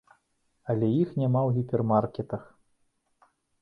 Але 0.75 0.87
іх 1.01 1.13
няма 1.21 1.41
ў 1.51 1.59
гіпермаркетах! 1.61 2.43